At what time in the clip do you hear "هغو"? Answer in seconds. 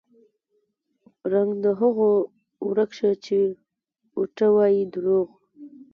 1.79-2.09